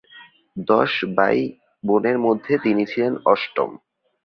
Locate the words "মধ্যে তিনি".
2.19-2.83